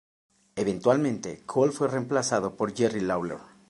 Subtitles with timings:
[0.55, 3.37] Eventualmente Cole fue reemplazado por Jerry Lawler.